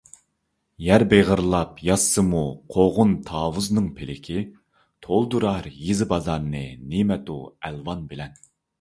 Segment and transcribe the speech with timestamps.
[0.85, 2.41] يەر بېغىرلاپ ياتسىمۇ
[2.77, 4.41] قوغۇن- تاۋۇزنىڭ پىلىكى،
[5.09, 8.39] تولدۇرار يېزا- بازارنى نىمەتۇ- ئەلۋان بىلەن.